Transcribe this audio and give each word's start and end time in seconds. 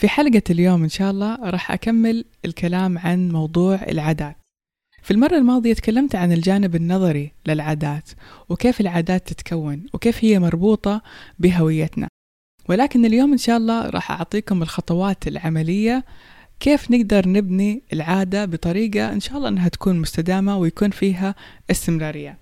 في 0.00 0.08
حلقة 0.08 0.42
اليوم 0.50 0.82
إن 0.82 0.88
شاء 0.88 1.10
الله 1.10 1.36
راح 1.50 1.70
أكمل 1.70 2.24
الكلام 2.44 2.98
عن 2.98 3.28
موضوع 3.28 3.74
العادات. 3.74 4.36
في 5.02 5.10
المرة 5.10 5.36
الماضية 5.36 5.72
تكلمت 5.72 6.14
عن 6.14 6.32
الجانب 6.32 6.76
النظري 6.76 7.32
للعادات 7.46 8.10
وكيف 8.48 8.80
العادات 8.80 9.28
تتكون 9.28 9.86
وكيف 9.94 10.24
هي 10.24 10.38
مربوطة 10.38 11.02
بهويتنا. 11.38 12.08
ولكن 12.68 13.04
اليوم 13.04 13.32
إن 13.32 13.38
شاء 13.38 13.56
الله 13.56 13.90
راح 13.90 14.10
أعطيكم 14.10 14.62
الخطوات 14.62 15.28
العملية 15.28 16.04
كيف 16.60 16.90
نقدر 16.90 17.28
نبني 17.28 17.82
العادة 17.92 18.44
بطريقة 18.44 19.12
إن 19.12 19.20
شاء 19.20 19.36
الله 19.36 19.48
أنها 19.48 19.68
تكون 19.68 19.98
مستدامة 19.98 20.58
ويكون 20.58 20.90
فيها 20.90 21.34
استمرارية. 21.70 22.38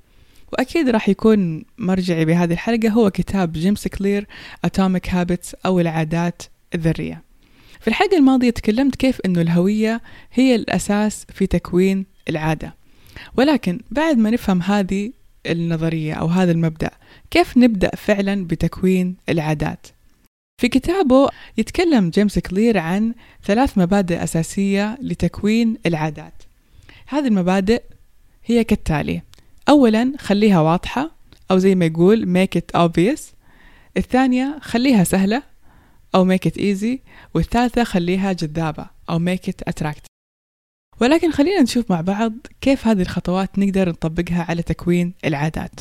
وأكيد 0.53 0.89
راح 0.89 1.09
يكون 1.09 1.65
مرجعي 1.79 2.25
بهذه 2.25 2.53
الحلقة 2.53 2.89
هو 2.89 3.11
كتاب 3.11 3.53
جيمس 3.53 3.89
كلير 3.89 4.27
Atomic 4.67 5.11
Habits 5.11 5.55
أو 5.67 5.81
العادات 5.81 6.43
الذرية. 6.75 7.28
في 7.89 7.93
الحلقة 7.93 8.17
الماضية 8.17 8.51
تكلمت 8.51 8.95
كيف 8.95 9.21
أنه 9.25 9.41
الهوية 9.41 10.01
هي 10.33 10.55
الأساس 10.55 11.27
في 11.35 11.47
تكوين 11.47 12.07
العادة. 12.29 12.75
ولكن 13.37 13.81
بعد 13.91 14.19
ما 14.19 14.31
نفهم 14.31 14.63
هذه 14.63 15.13
النظرية 15.47 16.15
أو 16.15 16.27
هذا 16.27 16.53
المبدأ 16.53 16.91
كيف 17.31 17.57
نبدأ 17.57 17.91
فعلا 17.97 18.47
بتكوين 18.47 19.17
العادات؟ 19.29 19.87
في 20.61 20.69
كتابه 20.69 21.29
يتكلم 21.59 22.11
جيمس 22.11 22.39
كلير 22.39 22.79
عن 22.79 23.15
ثلاث 23.45 23.79
مبادئ 23.79 24.23
أساسية 24.25 24.99
لتكوين 25.03 25.77
العادات. 25.87 26.43
هذه 27.07 27.27
المبادئ 27.27 27.83
هي 28.45 28.65
كالتالي 28.65 29.23
أولا 29.69 30.13
خليها 30.19 30.61
واضحة 30.61 31.11
أو 31.51 31.59
زي 31.59 31.75
ما 31.75 31.85
يقول 31.85 32.47
make 32.47 32.59
it 32.61 32.81
obvious. 32.81 33.21
الثانية 33.97 34.59
خليها 34.61 35.05
سهلة 35.05 35.43
أو 36.19 36.37
make 36.37 36.51
it 36.51 36.55
easy 36.55 36.99
والثالثة 37.35 37.85
خليها 37.85 38.33
جذابة 38.33 38.87
أو 39.11 39.19
make 39.19 39.51
it 39.51 39.73
attractive. 39.73 40.09
ولكن 41.01 41.33
خلينا 41.33 41.63
نشوف 41.63 41.91
مع 41.91 42.01
بعض 42.01 42.33
كيف 42.61 42.87
هذه 42.87 43.03
الخطوات 43.03 43.59
نقدر 43.59 43.89
نطبقها 43.89 44.47
على 44.49 44.63
تكوين 44.63 45.15
العادات. 45.25 45.81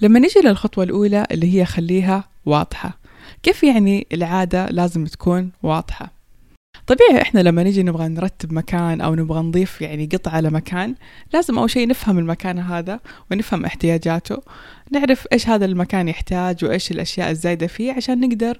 لما 0.00 0.18
نجي 0.18 0.40
للخطوة 0.44 0.84
الأولى 0.84 1.26
اللي 1.30 1.60
هي 1.60 1.64
خليها 1.64 2.28
واضحة. 2.46 2.98
كيف 3.42 3.62
يعني 3.62 4.06
العادة 4.12 4.66
لازم 4.66 5.04
تكون 5.04 5.52
واضحة؟ 5.62 6.21
طبيعي 6.86 7.22
إحنا 7.22 7.40
لما 7.40 7.62
نجي 7.62 7.82
نبغى 7.82 8.08
نرتب 8.08 8.52
مكان 8.52 9.00
أو 9.00 9.14
نبغى 9.14 9.42
نضيف 9.42 9.80
يعني 9.80 10.08
قطعة 10.12 10.32
على 10.32 10.50
مكان 10.50 10.94
لازم 11.32 11.58
أول 11.58 11.70
شيء 11.70 11.88
نفهم 11.88 12.18
المكان 12.18 12.58
هذا 12.58 13.00
ونفهم 13.30 13.64
احتياجاته 13.64 14.42
نعرف 14.90 15.26
إيش 15.32 15.48
هذا 15.48 15.64
المكان 15.64 16.08
يحتاج 16.08 16.64
وإيش 16.64 16.90
الأشياء 16.90 17.30
الزايدة 17.30 17.66
فيه 17.66 17.92
عشان 17.92 18.20
نقدر 18.20 18.58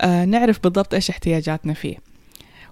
آه 0.00 0.24
نعرف 0.24 0.62
بالضبط 0.62 0.94
إيش 0.94 1.10
احتياجاتنا 1.10 1.74
فيه. 1.74 1.96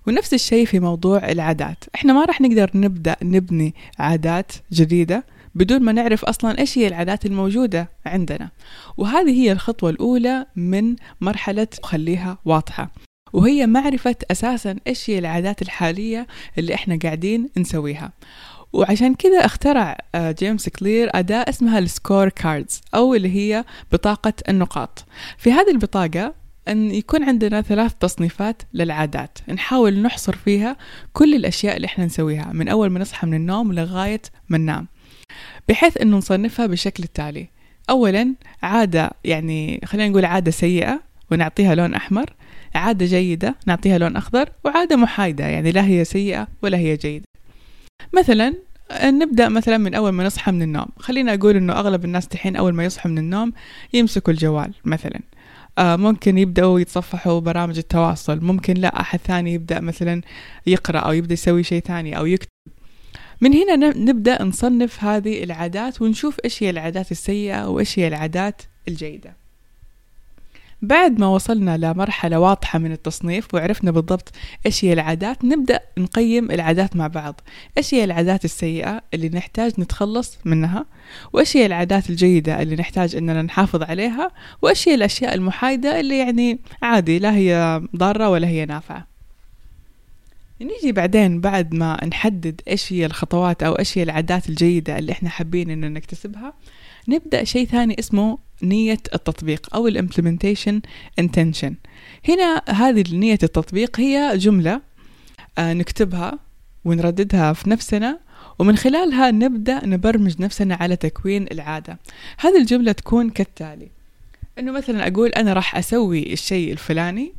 ونفس 0.07 0.35
الشيء 0.35 0.67
في 0.67 0.81
موضوع 0.81 1.31
العادات 1.31 1.85
إحنا 1.95 2.13
ما 2.13 2.25
راح 2.25 2.41
نقدر 2.41 2.71
نبدأ 2.75 3.17
نبني 3.23 3.75
عادات 3.99 4.53
جديدة 4.73 5.25
بدون 5.55 5.83
ما 5.83 5.93
نعرف 5.93 6.25
أصلا 6.25 6.59
إيش 6.59 6.79
هي 6.79 6.89
العادات 6.89 7.27
الموجودة 7.27 7.91
عندنا. 8.07 8.51
وهذه 8.97 9.31
هي 9.31 9.53
الخطوة 9.53 9.91
الأولى 9.91 10.47
من 10.57 10.97
مرحلة 11.21 11.69
خليها 11.83 12.39
واضحة. 12.45 12.91
وهي 13.33 13.67
معرفة 13.67 14.17
أساسا 14.31 14.77
إيش 14.87 15.11
هي 15.11 15.19
العادات 15.19 15.63
الحالية 15.63 16.27
اللي 16.59 16.75
إحنا 16.75 16.99
قاعدين 17.03 17.49
نسويها. 17.57 18.13
وعشان 18.73 19.15
كذا 19.15 19.45
اخترع 19.45 19.99
جيمس 20.17 20.69
كلير 20.69 21.11
أداة 21.15 21.45
اسمها 21.49 21.79
ال 21.79 22.29
scorecards 22.29 22.81
أو 22.95 23.15
اللي 23.15 23.37
هي 23.37 23.65
بطاقة 23.93 24.33
النقاط. 24.49 25.05
في 25.39 25.53
هذه 25.53 25.71
البطاقة 25.71 26.35
أن 26.69 26.91
يكون 26.95 27.23
عندنا 27.23 27.63
ثلاث 27.63 27.95
تصنيفات 27.95 28.63
للعادات. 28.75 29.39
نحاول 29.49 30.03
نحصر 30.03 30.37
فيها 30.37 30.77
كل 31.13 31.35
الأشياء 31.35 31.77
اللي 31.77 31.87
إحنا 31.87 32.05
نسويها 32.05 32.51
من 32.53 32.69
أول 32.69 32.91
ما 32.91 33.01
نصحى 33.01 33.27
من 33.27 33.35
النوم 33.35 33.73
لغاية 33.73 34.23
ما 34.49 34.59
ننام. 34.59 34.87
بحيث 35.69 35.97
أنه 35.97 36.17
نصنفها 36.17 36.67
بالشكل 36.67 37.05
التالي. 37.05 37.49
أولا 37.91 38.35
عادة 38.63 39.11
يعني 39.25 39.81
خلينا 39.85 40.09
نقول 40.09 40.25
عادة 40.25 40.51
سيئة 40.51 41.01
ونعطيها 41.31 41.75
لون 41.75 41.95
أحمر. 41.95 42.35
عادة 42.75 43.07
جيدة 43.07 43.57
نعطيها 43.67 43.99
لون 43.99 44.17
أخضر 44.17 44.49
وعادة 44.65 44.97
محايدة 44.97 45.47
يعني 45.47 45.73
لا 45.73 45.85
هي 45.85 46.05
سيئة 46.05 46.49
ولا 46.63 46.79
هي 46.79 46.97
جيدة. 46.97 47.25
مثلا 48.13 48.55
نبدأ 49.03 49.49
مثلا 49.49 49.79
من 49.79 49.95
أول 49.95 50.11
ما 50.11 50.25
نصحى 50.25 50.53
من 50.53 50.63
النوم. 50.63 50.87
خلينا 50.99 51.35
أقول 51.35 51.57
أنه 51.57 51.73
أغلب 51.73 52.05
الناس 52.05 52.27
دحين 52.27 52.57
أول 52.57 52.75
ما 52.75 52.85
يصحوا 52.85 53.11
من 53.11 53.19
النوم 53.19 53.53
يمسكوا 53.93 54.33
الجوال 54.33 54.75
مثلا. 54.85 55.21
آه 55.79 55.97
ممكن 55.97 56.39
يبدأوا 56.39 56.81
يتصفحوا 56.81 57.41
برامج 57.41 57.79
التواصل 57.79 58.45
ممكن 58.45 58.75
لا 58.75 59.01
أحد 59.01 59.19
ثاني 59.19 59.55
يبدأ 59.55 59.81
مثلا 59.81 60.23
يقرأ 60.67 60.99
أو 60.99 61.13
يبدأ 61.13 61.33
يسوي 61.33 61.63
شيء 61.63 61.83
ثاني 61.83 62.19
أو 62.19 62.27
يكتب. 62.27 62.49
من 63.41 63.55
هنا 63.55 63.77
نبدأ 63.77 64.43
نصنف 64.43 65.05
هذه 65.05 65.45
العادات 65.45 66.03
ونشوف 66.03 66.37
إيش 66.45 66.63
هي 66.63 66.71
العادات 66.71 67.11
السيئة 67.11 67.69
وإيش 67.69 67.99
هي 67.99 68.09
العادات 68.09 68.63
الجيدة. 68.89 69.40
بعد 70.83 71.19
ما 71.19 71.27
وصلنا 71.27 71.77
لمرحلة 71.77 72.41
واضحة 72.41 72.79
من 72.79 72.93
التصنيف 72.93 73.55
وعرفنا 73.55 73.91
بالضبط 73.91 74.33
إيش 74.67 74.85
هي 74.85 74.93
العادات 74.93 75.45
نبدأ 75.45 75.81
نقيم 75.99 76.51
العادات 76.51 76.97
مع 76.97 77.07
بعض. 77.07 77.41
إيش 77.79 77.95
هي 77.95 78.05
العادات 78.05 78.45
السيئة 78.45 79.03
اللي 79.15 79.29
نحتاج 79.29 79.81
نتخلص 79.81 80.39
منها؟ 80.45 80.87
وإيش 81.33 81.57
هي 81.57 81.67
العادات 81.67 82.11
الجيدة 82.11 82.63
اللي 82.63 82.77
نحتاج 82.77 83.17
إننا 83.17 83.43
نحافظ 83.43 83.83
عليها؟ 83.83 84.31
وإيش 84.63 84.89
هي 84.89 84.95
الأشياء 84.95 85.35
المحايدة 85.35 86.01
اللي 86.01 86.19
يعني 86.19 86.59
عادي 86.83 87.19
لا 87.19 87.35
هي 87.35 87.83
ضارة 87.97 88.29
ولا 88.29 88.49
هي 88.49 88.67
نافعة؟ 88.67 89.07
نيجي 90.61 90.93
بعدين 90.93 91.41
بعد 91.41 91.75
ما 91.75 92.05
نحدد 92.05 92.61
إيش 92.69 92.93
هي 92.93 93.07
الخطوات 93.07 93.63
أو 93.63 93.73
إيش 93.73 93.99
هي 93.99 94.03
العادات 94.03 94.49
الجيدة 94.49 94.99
اللي 94.99 95.13
إحنا 95.13 95.29
حابين 95.29 95.71
ان 95.71 95.93
نكتسبها 95.93 96.55
نبدأ 97.09 97.45
شيء 97.45 97.67
ثاني 97.67 97.97
اسمه 97.99 98.39
نية 98.63 98.99
التطبيق 99.15 99.75
أو 99.75 99.89
الامبلمنتيشن 99.89 100.81
intention. 101.21 101.73
هنا 102.29 102.63
هذه 102.69 103.05
نية 103.13 103.39
التطبيق 103.43 104.01
هي 104.01 104.39
جملة 104.39 104.81
آه 105.59 105.73
نكتبها 105.73 106.39
ونرددها 106.85 107.53
في 107.53 107.71
نفسنا 107.71 108.19
ومن 108.59 108.77
خلالها 108.77 109.31
نبدأ 109.31 109.87
نبرمج 109.87 110.43
نفسنا 110.43 110.75
على 110.75 110.97
تكوين 110.97 111.47
العادة. 111.53 111.99
هذه 112.39 112.61
الجملة 112.61 112.93
تكون 112.93 113.31
كالتالي 113.31 113.91
أنه 114.59 114.73
مثلا 114.73 115.09
أقول 115.09 115.29
أنا 115.29 115.53
راح 115.53 115.77
أسوي 115.77 116.33
الشيء 116.33 116.73
الفلاني 116.73 117.33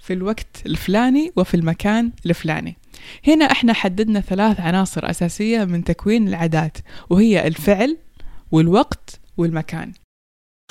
في 0.00 0.12
الوقت 0.12 0.62
الفلاني 0.66 1.32
وفي 1.36 1.54
المكان 1.54 2.10
الفلاني. 2.26 2.76
هنا 3.26 3.44
إحنا 3.44 3.72
حددنا 3.72 4.20
ثلاث 4.20 4.60
عناصر 4.60 5.10
أساسية 5.10 5.64
من 5.64 5.84
تكوين 5.84 6.28
العادات 6.28 6.78
وهي 7.10 7.46
الفعل 7.46 7.96
والوقت 8.52 9.20
والمكان. 9.36 9.92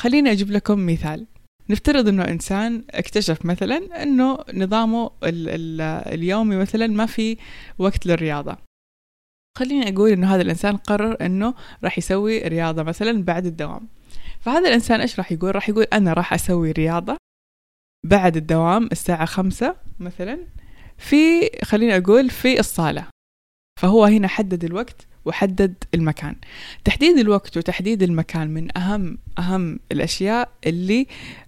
خليني 0.02 0.32
أجيب 0.32 0.52
لكم 0.52 0.86
مثال. 0.86 1.28
نفترض 1.70 2.08
إنه 2.08 2.24
إنسان 2.24 2.84
اكتشف 2.90 3.46
مثلا 3.46 4.04
إنه 4.04 4.38
نظامه 4.54 5.12
ال 5.24 5.50
ال 5.50 5.82
اليومي 6.14 6.56
مثلا 6.56 6.88
ما 6.88 7.06
في 7.06 7.38
وقت 7.78 8.06
للرياضة. 8.06 8.58
خليني 9.58 9.90
أقول 9.90 10.10
إنه 10.10 10.36
هذا 10.36 10.42
الإنسان 10.42 10.78
قرر 10.78 11.26
إنه 11.26 11.54
راح 11.84 11.98
يسوي 11.98 12.40
رياضة 12.40 12.84
مثلا 12.84 13.24
بعد 13.24 13.46
الدوام. 13.46 13.88
فهذا 14.40 14.68
الإنسان 14.68 15.02
إيش 15.02 15.18
راح 15.20 15.32
يقول؟ 15.32 15.56
راح 15.56 15.70
يقول 15.70 15.84
أنا 15.84 16.14
راح 16.14 16.34
أسوي 16.34 16.72
رياضة 16.72 17.18
بعد 18.06 18.38
الدوام 18.38 18.90
الساعة 18.92 19.26
خمسة 19.26 19.76
مثلا 20.00 20.40
في 20.98 21.50
خليني 21.64 21.98
أقول 21.98 22.30
في 22.30 22.60
الصالة. 22.60 23.08
فهو 23.82 24.06
هنا 24.06 24.28
حدد 24.28 24.64
الوقت 24.64 25.08
وحدد 25.26 25.74
المكان. 25.94 26.36
تحديد 26.86 27.18
الوقت 27.18 27.58
وتحديد 27.58 28.04
المكان 28.04 28.48
من 28.48 28.78
أهم 28.78 29.18
أهم 29.40 29.80
الأشياء 29.92 30.50
اللي 30.66 31.08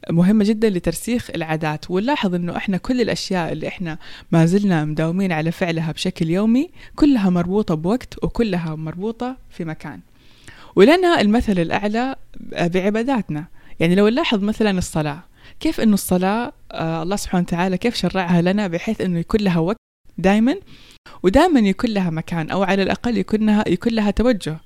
مهمة 0.09 0.45
جدا 0.45 0.69
لترسيخ 0.69 1.29
العادات. 1.35 1.91
ونلاحظ 1.91 2.35
أنه 2.35 2.57
إحنا 2.57 2.77
كل 2.77 3.01
الأشياء 3.01 3.51
اللي 3.51 3.67
إحنا 3.67 3.97
ما 4.31 4.45
زلنا 4.45 4.85
مداومين 4.85 5.31
على 5.31 5.51
فعلها 5.51 5.91
بشكل 5.91 6.29
يومي 6.29 6.69
كلها 6.95 7.29
مربوطة 7.29 7.75
بوقت 7.75 8.23
وكلها 8.23 8.75
مربوطة 8.75 9.37
في 9.49 9.65
مكان. 9.65 9.99
ولنا 10.75 11.21
المثل 11.21 11.59
الأعلى 11.59 12.15
بعباداتنا. 12.51 13.45
يعني 13.79 13.95
لو 13.95 14.07
نلاحظ 14.07 14.43
مثلا 14.43 14.77
الصلاة 14.77 15.23
كيف 15.59 15.79
أنه 15.79 15.93
الصلاة 15.93 16.51
آه 16.71 17.03
الله 17.03 17.15
سبحانه 17.15 17.43
وتعالى 17.43 17.77
كيف 17.77 17.95
شرعها 17.95 18.41
لنا 18.41 18.67
بحيث 18.67 19.01
أنه 19.01 19.19
يكون 19.19 19.39
لها 19.39 19.59
وقت 19.59 19.77
دائما 20.17 20.55
ودائما 21.23 21.59
يكون 21.59 21.89
لها 21.89 22.09
مكان 22.09 22.49
أو 22.49 22.63
على 22.63 22.83
الأقل 22.83 23.17
يكون 23.17 23.45
لها, 23.45 23.63
يكون 23.67 23.93
لها 23.93 24.11
توجه. 24.11 24.59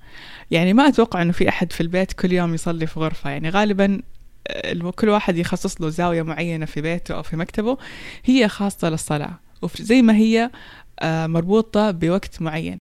يعني 0.51 0.74
ما 0.74 0.88
أتوقع 0.88 1.21
أنه 1.21 1.31
في 1.31 1.50
أحد 1.50 1.71
في 1.71 1.81
البيت 1.81 2.13
كل 2.13 2.31
يوم 2.31 2.53
يصلي 2.53 2.88
في 2.88 3.00
غرفة. 3.00 3.30
يعني 3.30 3.50
غالبا 3.50 4.01
آه، 4.48 4.92
كل 4.92 5.09
واحد 5.09 5.38
يخصص 5.38 5.81
له 5.81 5.89
زاوية 5.89 6.21
معينة 6.21 6.65
في 6.65 6.81
بيته 6.81 7.15
أو 7.15 7.24
في 7.24 7.36
مكتبه 7.36 7.77
هي 8.25 8.48
خاصة 8.48 8.89
للصلاة. 8.89 9.39
وزي 9.62 10.01
ما 10.01 10.15
هي 10.15 10.51
آه، 11.00 11.27
مربوطة 11.27 11.92
بوقت 11.92 12.42
معين. 12.42 12.77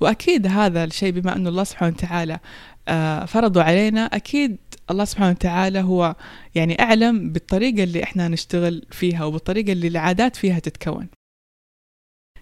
وأكيد 0.00 0.46
هذا 0.46 0.84
الشيء 0.84 1.12
بما 1.12 1.36
أنه 1.36 1.48
الله 1.48 1.64
سبحانه 1.64 1.94
وتعالى 1.96 2.38
آه، 2.88 3.24
فرضوا 3.24 3.62
علينا 3.62 4.06
أكيد 4.06 4.56
الله 4.90 5.04
سبحانه 5.04 5.30
وتعالى 5.30 5.80
هو 5.80 6.16
يعني 6.54 6.80
أعلم 6.80 7.32
بالطريقة 7.32 7.82
اللي 7.82 8.02
إحنا 8.02 8.28
نشتغل 8.28 8.86
فيها 8.90 9.24
وبالطريقة 9.24 9.72
اللي 9.72 9.88
العادات 9.88 10.36
فيها 10.36 10.58
تتكون. 10.58 11.08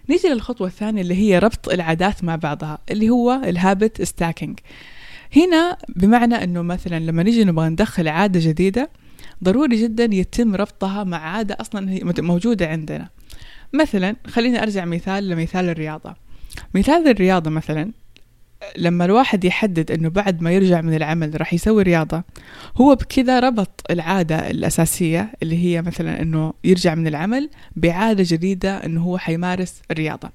نيجي 0.09 0.27
للخطوة 0.27 0.67
الثانية 0.67 1.01
اللي 1.01 1.15
هي 1.15 1.39
ربط 1.39 1.69
العادات 1.69 2.23
مع 2.23 2.35
بعضها 2.35 2.77
اللي 2.91 3.09
هو 3.09 3.41
الهابت 3.43 4.01
ستاكينج 4.01 4.59
هنا 5.35 5.77
بمعنى 5.95 6.43
أنه 6.43 6.61
مثلا 6.61 6.99
لما 6.99 7.23
نيجي 7.23 7.43
نبغى 7.43 7.69
ندخل 7.69 8.07
عادة 8.07 8.39
جديدة 8.43 8.89
ضروري 9.43 9.81
جدا 9.81 10.03
يتم 10.03 10.55
ربطها 10.55 11.03
مع 11.03 11.17
عادة 11.17 11.57
أصلا 11.59 11.91
هي 11.91 12.01
موجودة 12.19 12.67
عندنا. 12.67 13.09
مثلا 13.73 14.15
خليني 14.27 14.63
أرجع 14.63 14.85
مثال 14.85 15.29
لمثال 15.29 15.69
الرياضة. 15.69 16.15
مثال 16.73 17.07
الرياضة 17.07 17.49
مثلا 17.49 17.91
لما 18.77 19.05
الواحد 19.05 19.45
يحدد 19.45 19.91
إنه 19.91 20.09
بعد 20.09 20.41
ما 20.41 20.51
يرجع 20.51 20.81
من 20.81 20.93
العمل 20.93 21.39
راح 21.39 21.53
يسوي 21.53 21.83
رياضة 21.83 22.23
هو 22.77 22.95
بكذا 22.95 23.39
ربط 23.39 23.81
العادة 23.91 24.51
الأساسية 24.51 25.31
اللي 25.43 25.65
هي 25.65 25.81
مثلا 25.81 26.21
إنه 26.21 26.53
يرجع 26.63 26.95
من 26.95 27.07
العمل 27.07 27.49
بعادة 27.75 28.23
جديدة 28.27 28.85
إنه 28.85 29.03
هو 29.03 29.17
حيمارس 29.17 29.81
الرياضة. 29.91 30.29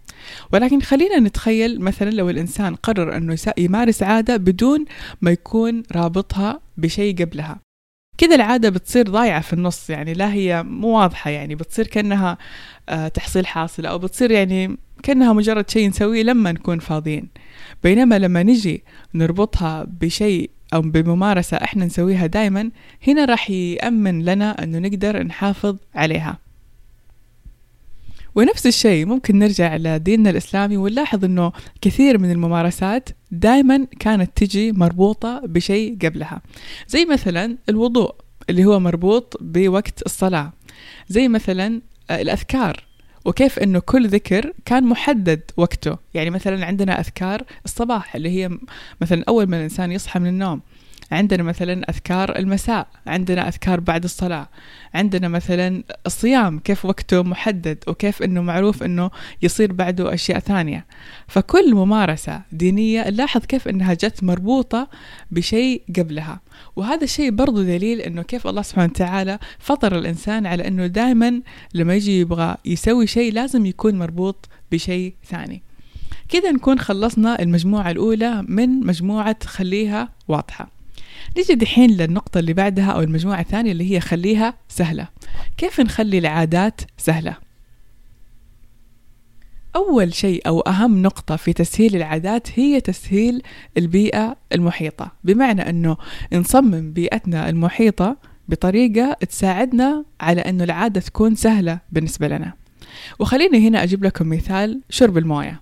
ولكن 0.52 0.80
خلينا 0.80 1.18
نتخيل 1.18 1.80
مثلا 1.80 2.10
لو 2.10 2.30
الإنسان 2.30 2.74
قرر 2.74 3.16
إنه 3.16 3.36
يمارس 3.58 4.02
عادة 4.02 4.36
بدون 4.36 4.84
ما 5.20 5.30
يكون 5.30 5.82
رابطها 5.92 6.60
بشيء 6.76 7.16
قبلها. 7.24 7.58
كذا 8.18 8.34
العادة 8.34 8.68
بتصير 8.68 9.08
ضايعة 9.08 9.40
في 9.40 9.52
النص 9.52 9.90
يعني 9.90 10.14
لا 10.14 10.32
هي 10.32 10.62
مو 10.62 10.88
واضحة 10.88 11.30
يعني 11.30 11.54
بتصير 11.54 11.86
كأنها 11.86 12.38
آه، 12.88 13.08
تحصيل 13.08 13.46
حاصل 13.46 13.86
أو 13.86 13.98
بتصير 13.98 14.30
يعني 14.30 14.78
كأنها 15.02 15.32
مجرد 15.32 15.70
شيء 15.70 15.88
نسويه 15.88 16.22
لما 16.22 16.52
نكون 16.52 16.78
فاضيين. 16.78 17.28
بينما 17.82 18.18
لما 18.18 18.42
نجي 18.42 18.82
نربطها 19.14 19.86
بشيء 20.00 20.50
أو 20.74 20.80
بممارسة 20.80 21.56
إحنا 21.56 21.84
نسويها 21.84 22.26
دائما 22.26 22.70
هنا 23.06 23.24
راح 23.24 23.50
يأمن 23.50 24.24
لنا 24.24 24.64
أنه 24.64 24.78
نقدر 24.78 25.22
نحافظ 25.22 25.76
عليها. 25.94 26.38
ونفس 28.34 28.66
الشيء 28.66 29.06
ممكن 29.06 29.38
نرجع 29.38 29.76
لديننا 29.76 30.30
الإسلامي 30.30 30.76
ونلاحظ 30.76 31.24
أنه 31.24 31.52
كثير 31.80 32.18
من 32.18 32.30
الممارسات 32.30 33.08
دائما 33.30 33.86
كانت 34.00 34.30
تجي 34.36 34.72
مربوطة 34.72 35.40
بشيء 35.44 35.98
قبلها. 36.02 36.42
زي 36.88 37.04
مثلا 37.04 37.56
الوضوء 37.68 38.14
اللي 38.50 38.64
هو 38.64 38.80
مربوط 38.80 39.36
بوقت 39.40 40.02
الصلاة. 40.06 40.52
زي 41.08 41.28
مثلا 41.28 41.80
الأذكار. 42.10 42.87
وكيف 43.28 43.58
إنه 43.58 43.78
كل 43.78 44.08
ذكر 44.08 44.52
كان 44.64 44.84
محدد 44.84 45.40
وقته. 45.56 45.96
يعني 46.14 46.30
مثلا 46.30 46.66
عندنا 46.66 47.00
أذكار 47.00 47.42
الصباح 47.64 48.14
اللي 48.14 48.30
هي 48.30 48.50
مثلا 49.00 49.24
أول 49.28 49.46
ما 49.46 49.56
الإنسان 49.56 49.92
يصحى 49.92 50.18
من 50.20 50.26
النوم 50.26 50.60
عندنا 51.12 51.42
مثلا 51.42 51.90
أذكار 51.90 52.38
المساء 52.38 52.88
عندنا 53.06 53.48
أذكار 53.48 53.80
بعد 53.80 54.04
الصلاة 54.04 54.48
عندنا 54.94 55.28
مثلا 55.28 55.82
الصيام 56.06 56.58
كيف 56.58 56.84
وقته 56.84 57.22
محدد 57.22 57.78
وكيف 57.86 58.22
أنه 58.22 58.42
معروف 58.42 58.82
أنه 58.82 59.10
يصير 59.42 59.72
بعده 59.72 60.14
أشياء 60.14 60.38
ثانية. 60.38 60.86
فكل 61.28 61.74
ممارسة 61.74 62.42
دينية 62.52 63.08
نلاحظ 63.08 63.40
كيف 63.44 63.68
أنها 63.68 63.94
جت 63.94 64.24
مربوطة 64.24 64.88
بشيء 65.30 65.82
قبلها. 65.96 66.40
وهذا 66.76 67.04
الشيء 67.04 67.30
برضو 67.30 67.62
دليل 67.62 68.00
أنه 68.00 68.22
كيف 68.22 68.46
الله 68.46 68.62
سبحانه 68.62 68.90
وتعالى 68.90 69.38
فطر 69.58 69.98
الإنسان 69.98 70.46
على 70.46 70.68
أنه 70.68 70.86
دائما 70.86 71.40
لما 71.74 71.94
يجي 71.94 72.20
يبغى 72.20 72.56
يسوي 72.64 73.06
شيء 73.06 73.32
لازم 73.32 73.66
يكون 73.66 73.98
مربوط 73.98 74.48
بشيء 74.72 75.14
ثاني. 75.26 75.62
كذا 76.28 76.50
نكون 76.50 76.78
خلصنا 76.78 77.42
المجموعة 77.42 77.90
الأولى 77.90 78.44
من 78.48 78.86
مجموعة 78.86 79.36
خليها 79.44 80.08
واضحة. 80.28 80.77
نيجي 81.36 81.54
دحين 81.54 81.90
للنقطة 81.90 82.38
اللي 82.38 82.52
بعدها 82.52 82.90
أو 82.90 83.00
المجموعة 83.00 83.40
الثانية 83.40 83.72
اللي 83.72 83.94
هي 83.94 84.00
خليها 84.00 84.54
سهلة. 84.68 85.08
كيف 85.56 85.80
نخلي 85.80 86.18
العادات 86.18 86.80
سهلة؟ 86.98 87.36
أول 89.76 90.14
شيء 90.14 90.42
أو 90.46 90.60
أهم 90.60 91.02
نقطة 91.02 91.36
في 91.36 91.52
تسهيل 91.52 91.96
العادات 91.96 92.48
هي 92.54 92.80
تسهيل 92.80 93.42
البيئة 93.76 94.36
المحيطة. 94.52 95.12
بمعنى 95.24 95.70
أنه 95.70 95.96
نصمم 96.32 96.92
بيئتنا 96.92 97.48
المحيطة 97.48 98.16
بطريقة 98.48 99.12
تساعدنا 99.12 100.04
على 100.20 100.40
أنه 100.40 100.64
العادة 100.64 101.00
تكون 101.00 101.34
سهلة 101.34 101.80
بالنسبة 101.92 102.28
لنا. 102.28 102.52
وخليني 103.18 103.68
هنا 103.68 103.82
أجيب 103.82 104.04
لكم 104.04 104.28
مثال 104.28 104.80
شرب 104.90 105.18
الموية. 105.18 105.60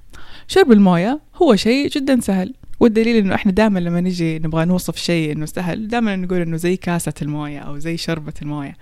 شرب 0.48 0.72
الموية 0.72 1.20
هو 1.34 1.56
شيء 1.56 1.88
جدا 1.88 2.20
سهل. 2.20 2.54
والدليل 2.80 3.16
إنه 3.16 3.34
إحنا 3.34 3.52
دائما 3.52 3.78
لما 3.78 4.00
نجي 4.00 4.38
نبغى 4.38 4.64
نوصف 4.64 4.96
شيء 4.96 5.32
إنه 5.32 5.46
سهل 5.46 5.88
دائما 5.88 6.16
نقول 6.16 6.40
إنه 6.40 6.56
زي 6.56 6.76
كاسة 6.76 7.14
الموية 7.22 7.58
أو 7.58 7.78
زي 7.78 7.96
شربة 7.96 8.34
الموية. 8.42 8.76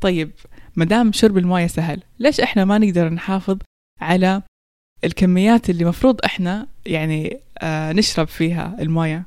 طيب 0.00 0.30
ما 0.76 0.84
دام 0.84 1.12
شرب 1.12 1.38
الموية 1.38 1.66
سهل 1.66 2.02
ليش 2.18 2.40
إحنا 2.40 2.64
ما 2.64 2.78
نقدر 2.78 3.08
نحافظ 3.08 3.58
على 4.00 4.42
الكميات 5.04 5.70
اللي 5.70 5.84
مفروض 5.84 6.20
إحنا 6.24 6.66
يعني 6.86 7.40
آه 7.58 7.92
نشرب 7.92 8.28
فيها 8.28 8.76
الموية؟ 8.80 9.26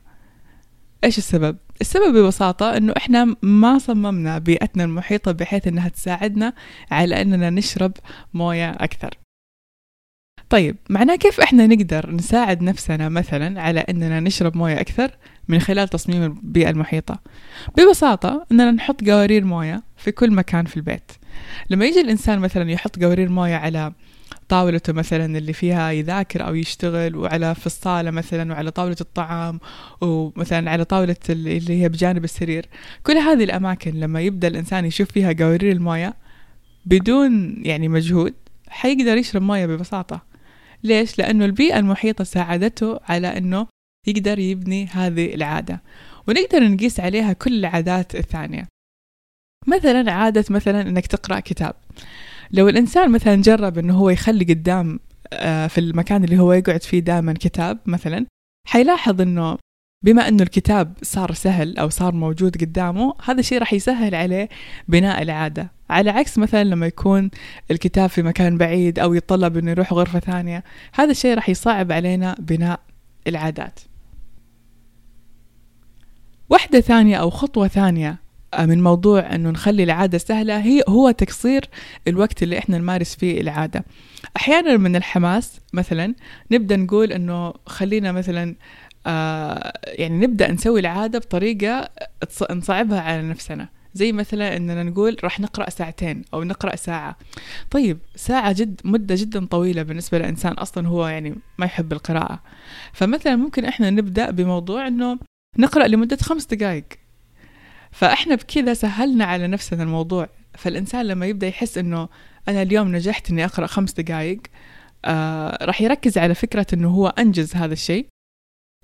إيش 1.03 1.17
السبب؟ 1.17 1.57
السبب 1.81 2.17
ببساطة 2.17 2.77
إنه 2.77 2.93
إحنا 2.97 3.35
ما 3.41 3.77
صممنا 3.77 4.37
بيئتنا 4.37 4.83
المحيطة 4.83 5.31
بحيث 5.31 5.67
إنها 5.67 5.89
تساعدنا 5.89 6.53
على 6.91 7.21
إننا 7.21 7.49
نشرب 7.49 7.91
موية 8.33 8.69
أكثر. 8.71 9.17
طيب 10.49 10.75
معناه 10.89 11.15
كيف 11.15 11.39
إحنا 11.39 11.67
نقدر 11.67 12.11
نساعد 12.11 12.61
نفسنا 12.61 13.09
مثلا 13.09 13.61
على 13.61 13.79
إننا 13.79 14.19
نشرب 14.19 14.57
موية 14.57 14.79
أكثر 14.81 15.11
من 15.47 15.59
خلال 15.59 15.87
تصميم 15.87 16.23
البيئة 16.23 16.69
المحيطة؟ 16.69 17.19
ببساطة 17.77 18.45
إننا 18.51 18.71
نحط 18.71 19.03
قوارير 19.09 19.45
موية 19.45 19.83
في 19.97 20.11
كل 20.11 20.31
مكان 20.31 20.65
في 20.65 20.77
البيت. 20.77 21.11
لما 21.69 21.85
يجي 21.85 22.01
الإنسان 22.01 22.39
مثلا 22.39 22.71
يحط 22.71 23.03
قوارير 23.03 23.29
موية 23.29 23.55
على 23.55 23.93
طاولته 24.49 24.93
مثلا 24.93 25.37
اللي 25.37 25.53
فيها 25.53 25.91
يذاكر 25.91 26.47
أو 26.47 26.55
يشتغل 26.55 27.15
وعلى 27.15 27.55
في 27.55 27.65
الصالة 27.65 28.11
مثلا 28.11 28.53
وعلى 28.53 28.71
طاولة 28.71 28.95
الطعام 29.01 29.59
ومثلا 30.01 30.71
على 30.71 30.85
طاولة 30.85 31.15
اللي 31.29 31.81
هي 31.81 31.89
بجانب 31.89 32.23
السرير 32.23 32.65
كل 33.03 33.13
هذه 33.13 33.43
الأماكن 33.43 33.91
لما 33.91 34.21
يبدأ 34.21 34.47
الإنسان 34.47 34.85
يشوف 34.85 35.11
فيها 35.11 35.33
قوارير 35.33 35.71
الموية 35.71 36.13
بدون 36.85 37.61
يعني 37.65 37.87
مجهود 37.87 38.33
حيقدر 38.67 39.17
يشرب 39.17 39.41
موية 39.41 39.65
ببساطة. 39.65 40.32
ليش؟ 40.83 41.19
لأنه 41.19 41.45
البيئة 41.45 41.79
المحيطة 41.79 42.23
ساعدته 42.23 42.99
على 43.03 43.37
أنه 43.37 43.67
يقدر 44.07 44.39
يبني 44.39 44.85
هذه 44.85 45.33
العادة 45.33 45.81
ونقدر 46.27 46.63
نقيس 46.67 46.99
عليها 46.99 47.33
كل 47.33 47.53
العادات 47.59 48.15
الثانية 48.15 48.67
مثلا 49.67 50.11
عادة 50.11 50.45
مثلا 50.49 50.81
أنك 50.81 51.07
تقرأ 51.07 51.39
كتاب 51.39 51.75
لو 52.51 52.69
الإنسان 52.69 53.11
مثلا 53.11 53.35
جرب 53.35 53.77
أنه 53.77 53.97
هو 53.97 54.09
يخلي 54.09 54.45
قدام 54.45 54.99
آه، 55.33 55.67
في 55.67 55.77
المكان 55.77 56.23
اللي 56.23 56.39
هو 56.39 56.53
يقعد 56.53 56.83
فيه 56.83 56.99
دائما 56.99 57.33
كتاب 57.33 57.79
مثلا 57.85 58.25
حيلاحظ 58.67 59.21
أنه 59.21 59.57
بما 60.03 60.27
أنه 60.27 60.43
الكتاب 60.43 60.93
صار 61.01 61.33
سهل 61.33 61.77
أو 61.77 61.89
صار 61.89 62.13
موجود 62.13 62.57
قدامه 62.61 63.13
هذا 63.25 63.39
الشيء 63.39 63.59
راح 63.59 63.73
يسهل 63.73 64.15
عليه 64.15 64.49
بناء 64.87 65.21
العادة. 65.21 65.71
على 65.89 66.09
عكس 66.09 66.37
مثلا 66.37 66.63
لما 66.63 66.85
يكون 66.87 67.29
الكتاب 67.71 68.09
في 68.09 68.23
مكان 68.23 68.57
بعيد 68.57 68.99
أو 68.99 69.13
يتطلب 69.13 69.57
أنه 69.57 69.71
يروح 69.71 69.93
غرفة 69.93 70.19
ثانية 70.19 70.63
هذا 70.93 71.11
الشيء 71.11 71.35
راح 71.35 71.49
يصعب 71.49 71.91
علينا 71.91 72.35
بناء 72.39 72.79
العادات. 73.27 73.79
واحدة 76.49 76.79
ثانية 76.79 77.15
أو 77.17 77.29
خطوة 77.29 77.67
ثانية 77.67 78.23
من 78.59 78.83
موضوع 78.83 79.35
إنه 79.35 79.49
نخلي 79.49 79.83
العادة 79.83 80.17
سهلة 80.17 80.59
هي 80.59 80.83
هو 80.89 81.11
تقصير 81.11 81.65
الوقت 82.07 82.43
اللي 82.43 82.57
إحنا 82.57 82.77
نمارس 82.77 83.15
فيه 83.15 83.41
العادة. 83.41 83.85
أحيانا 84.37 84.77
من 84.77 84.95
الحماس 84.95 85.59
مثلا 85.73 86.15
نبدأ 86.51 86.75
نقول 86.75 87.11
إنه 87.11 87.53
خلينا 87.65 88.11
مثلا 88.11 88.55
آه 89.07 89.73
يعني 89.85 90.25
نبدأ 90.27 90.51
نسوي 90.51 90.79
العادة 90.79 91.19
بطريقة 91.19 91.89
نصعبها 92.51 93.01
على 93.01 93.21
نفسنا. 93.21 93.69
زي 93.95 94.11
مثلا 94.11 94.57
إننا 94.57 94.83
نقول 94.83 95.17
راح 95.23 95.39
نقرأ 95.39 95.69
ساعتين 95.69 96.21
أو 96.33 96.43
نقرأ 96.43 96.75
ساعة. 96.75 97.17
طيب 97.71 97.97
ساعة 98.15 98.51
جد 98.51 98.81
مدة 98.83 99.15
جدا 99.15 99.45
طويلة 99.45 99.83
بالنسبة 99.83 100.17
لإنسان 100.17 100.53
أصلا 100.53 100.87
هو 100.87 101.07
يعني 101.07 101.35
ما 101.57 101.65
يحب 101.65 101.93
القراءة. 101.93 102.39
فمثلا 102.93 103.35
ممكن 103.35 103.65
إحنا 103.65 103.89
نبدأ 103.89 104.31
بموضوع 104.31 104.87
إنه 104.87 105.19
نقرأ 105.57 105.87
لمدة 105.87 106.17
خمس 106.17 106.45
دقائق 106.45 106.85
فإحنا 107.91 108.35
بكذا 108.35 108.73
سهلنا 108.73 109.25
على 109.25 109.47
نفسنا 109.47 109.83
الموضوع. 109.83 110.29
فالإنسان 110.57 111.05
لما 111.05 111.25
يبدأ 111.25 111.47
يحس 111.47 111.77
إنه 111.77 112.09
أنا 112.47 112.61
اليوم 112.61 112.95
نجحت 112.95 113.29
إني 113.29 113.45
أقرأ 113.45 113.67
خمس 113.67 113.93
دقائق 113.93 114.41
آه 115.05 115.65
راح 115.65 115.81
يركز 115.81 116.17
على 116.17 116.35
فكرة 116.35 116.67
إنه 116.73 116.89
هو 116.89 117.07
أنجز 117.07 117.55
هذا 117.55 117.73
الشيء. 117.73 118.07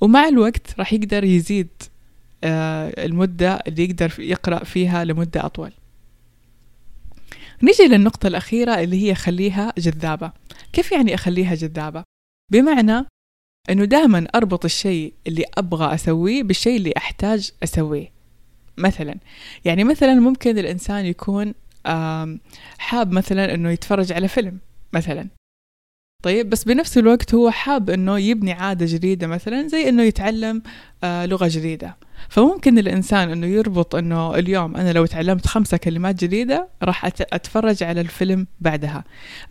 ومع 0.01 0.27
الوقت 0.27 0.79
راح 0.79 0.93
يقدر 0.93 1.23
يزيد 1.23 1.69
آه، 2.43 3.05
المدة 3.05 3.53
اللي 3.67 3.83
يقدر 3.83 4.13
يقرأ 4.19 4.63
فيها 4.63 5.03
لمدة 5.05 5.45
أطول. 5.45 5.71
نيجي 7.63 7.83
للنقطة 7.83 8.27
الأخيرة 8.27 8.79
اللي 8.79 9.09
هي 9.09 9.15
خليها 9.15 9.73
جذابة. 9.77 10.31
كيف 10.73 10.91
يعني 10.91 11.13
أخليها 11.15 11.55
جذابة؟ 11.55 12.03
بمعنى 12.51 13.05
أنه 13.69 13.85
دائما 13.85 14.27
أربط 14.35 14.65
الشيء 14.65 15.13
اللي 15.27 15.45
أبغى 15.57 15.93
أسويه 15.95 16.43
بالشيء 16.43 16.77
اللي 16.77 16.93
أحتاج 16.97 17.51
أسويه. 17.63 18.11
مثلا 18.77 19.15
يعني 19.65 19.83
مثلا 19.83 20.13
ممكن 20.13 20.57
الإنسان 20.57 21.05
يكون 21.05 21.53
حاب 22.77 23.11
مثلا 23.11 23.53
أنه 23.53 23.69
يتفرج 23.69 24.11
على 24.13 24.27
فيلم 24.27 24.59
مثلا. 24.93 25.27
طيب 26.23 26.49
بس 26.49 26.63
بنفس 26.63 26.97
الوقت 26.97 27.33
هو 27.33 27.49
حاب 27.49 27.89
إنه 27.89 28.19
يبني 28.19 28.51
عادة 28.51 28.85
جديدة 28.89 29.27
مثلا 29.27 29.67
زي 29.67 29.89
إنه 29.89 30.03
يتعلم 30.03 30.61
آه 31.03 31.25
لغة 31.25 31.47
جديدة. 31.51 31.97
فممكن 32.29 32.79
الإنسان 32.79 33.29
إنه 33.29 33.47
يربط 33.47 33.95
إنه 33.95 34.35
اليوم 34.35 34.75
أنا 34.75 34.93
لو 34.93 35.05
تعلمت 35.05 35.47
خمسة 35.47 35.77
كلمات 35.77 36.23
جديدة 36.23 36.69
راح 36.83 37.05
أتفرج 37.05 37.83
على 37.83 38.01
الفيلم 38.01 38.47
بعدها. 38.59 39.03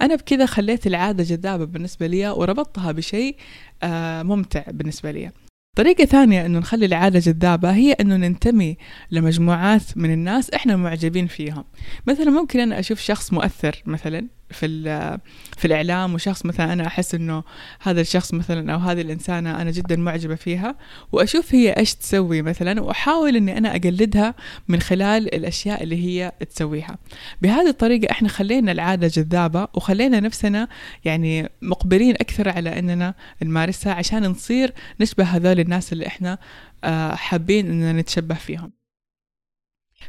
أنا 0.02 0.14
بكذا 0.14 0.46
خليت 0.46 0.86
العادة 0.86 1.24
جذابة 1.24 1.64
بالنسبة 1.64 2.06
لي 2.06 2.28
وربطتها 2.28 2.92
بشيء 2.92 3.36
آه 3.82 4.22
ممتع 4.22 4.64
بالنسبة 4.68 5.10
لي. 5.10 5.30
طريقة 5.76 6.04
ثانية 6.04 6.46
إنه 6.46 6.58
نخلي 6.58 6.86
العادة 6.86 7.18
جذابة 7.18 7.70
هي 7.70 7.92
إنه 7.92 8.16
ننتمي 8.16 8.76
لمجموعات 9.10 9.96
من 9.96 10.12
الناس 10.12 10.50
إحنا 10.50 10.76
معجبين 10.76 11.26
فيهم. 11.26 11.64
مثلا 12.06 12.30
ممكن 12.30 12.60
أنا 12.60 12.78
أشوف 12.78 13.00
شخص 13.00 13.32
مؤثر 13.32 13.82
مثلا 13.86 14.37
في 14.50 15.18
في 15.56 15.64
الإعلام 15.64 16.14
وشخص 16.14 16.46
مثلا 16.46 16.72
أنا 16.72 16.86
أحس 16.86 17.14
إنه 17.14 17.44
هذا 17.80 18.00
الشخص 18.00 18.34
مثلا 18.34 18.74
أو 18.74 18.78
هذه 18.78 19.00
الإنسانة 19.00 19.62
أنا 19.62 19.70
جدا 19.70 19.96
معجبة 19.96 20.34
فيها 20.34 20.76
وأشوف 21.12 21.54
هي 21.54 21.72
إيش 21.72 21.94
تسوي 21.94 22.42
مثلا 22.42 22.80
وأحاول 22.80 23.36
إني 23.36 23.58
أنا 23.58 23.70
أقلدها 23.76 24.34
من 24.68 24.80
خلال 24.80 25.34
الأشياء 25.34 25.82
اللي 25.82 26.04
هي 26.06 26.32
تسويها. 26.50 26.98
بهذه 27.42 27.68
الطريقة 27.68 28.10
إحنا 28.10 28.28
خلينا 28.28 28.72
العادة 28.72 29.08
جذابة 29.08 29.68
وخلينا 29.74 30.20
نفسنا 30.20 30.68
يعني 31.04 31.48
مقبلين 31.62 32.14
أكثر 32.14 32.48
على 32.48 32.78
إننا 32.78 33.14
نمارسها 33.42 33.92
عشان 33.92 34.26
نصير 34.26 34.72
نشبه 35.00 35.24
هذول 35.24 35.60
الناس 35.60 35.92
اللي 35.92 36.06
إحنا 36.06 36.38
آه، 36.84 37.14
حابين 37.14 37.66
إننا 37.70 37.92
نتشبه 37.92 38.34
فيهم. 38.34 38.77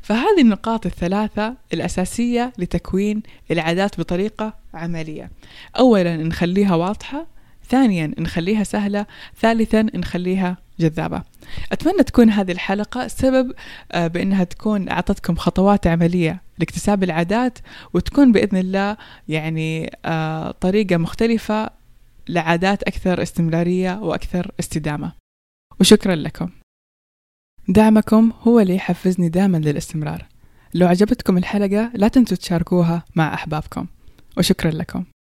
فهذه 0.10 0.42
النقاط 0.42 0.86
الثلاثة 0.86 1.56
الأساسية 1.74 2.54
لتكوين 2.58 3.24
العادات 3.52 4.00
بطريقة 4.00 4.54
عملية. 4.74 5.32
أولا 5.80 6.18
نخليها 6.18 6.76
واضحة 6.76 7.28
ثانيا 7.70 8.14
نخليها 8.20 8.64
سهلة 8.64 9.06
ثالثا 9.42 9.82
نخليها 9.82 10.58
جذابة. 10.80 11.24
أتمنى 11.72 12.04
تكون 12.04 12.30
هذه 12.30 12.52
الحلقة 12.52 13.08
سبب 13.08 13.54
آه، 13.92 14.08
بأنها 14.08 14.44
تكون 14.44 14.90
أعطتكم 14.90 15.36
خطوات 15.36 15.88
عملية 15.88 16.42
لاكتساب 16.58 17.04
العادات 17.04 17.60
وتكون 17.94 18.32
بإذن 18.32 18.58
الله 18.58 18.98
يعني 19.28 19.98
آه، 20.06 20.52
طريقة 20.52 20.98
مختلفة 20.98 21.70
لعادات 22.30 22.84
أكثر 22.84 23.22
استمرارية 23.22 24.00
وأكثر 24.02 24.52
استدامة. 24.60 25.12
وشكرا 25.80 26.16
لكم. 26.16 26.50
دعمكم 27.70 28.32
هو 28.42 28.60
اللي 28.60 28.76
يحفزني 28.76 29.30
دائما 29.30 29.58
للاستمرار. 29.58 30.26
لو 30.74 30.88
عجبتكم 30.88 31.38
الحلقة 31.38 31.92
لا 31.94 32.08
تنسوا 32.08 32.38
تشاركوها 32.38 33.04
مع 33.16 33.34
أحبابكم. 33.34 33.86
وشكرا 34.38 34.72
لكم. 34.72 35.06